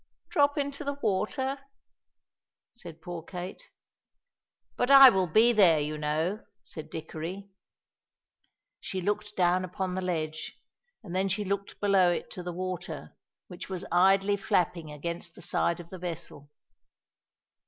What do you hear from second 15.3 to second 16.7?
the side of the vessel.